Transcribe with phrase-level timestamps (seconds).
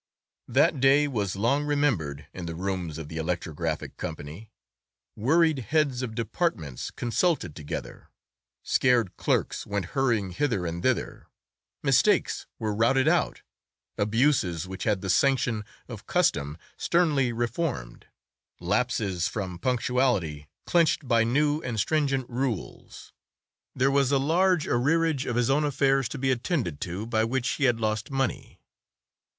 [0.47, 4.49] That day was long remembered in the rooms of the Electrographic Company.
[5.15, 8.09] Worried heads of departments consulted together;
[8.63, 11.27] scared clerks went hurrying hither and thither;
[11.83, 13.43] mistakes were routed out,
[13.95, 18.07] abuses which had the sanction of custom sternly reformed,
[18.59, 23.13] lapses from punctuality clinched by new and stringent rules.
[23.75, 27.47] There was a large arrearage of his own affairs to be attended to, by which
[27.49, 28.59] he had lost money.